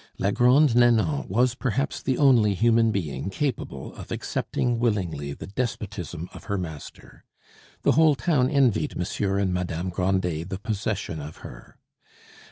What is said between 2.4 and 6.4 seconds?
human being capable of accepting willingly the despotism